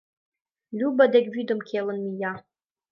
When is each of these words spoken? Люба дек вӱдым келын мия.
Люба 0.79 1.03
дек 1.13 1.25
вӱдым 1.33 1.59
келын 1.67 1.99
мия. 2.05 2.33